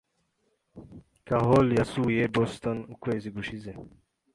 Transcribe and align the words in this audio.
Carol 1.27 1.67
yasuye 1.79 2.21
Boston 2.35 2.77
ukwezi 2.93 3.27
gushize. 3.35 3.71